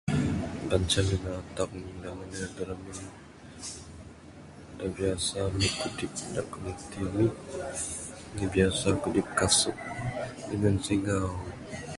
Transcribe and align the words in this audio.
Banca 0.69 0.99
binatang 1.09 1.73
da 2.03 2.09
Mende 2.17 2.45
da 2.55 2.63
ramin 2.69 2.99
da 4.77 4.85
biasa 4.95 5.35
ami 5.47 5.67
kudip 5.79 6.13
ne 6.31 6.41
ami 8.33 8.45
biasa 8.53 8.87
kudip 9.01 9.27
kasung. 9.37 9.81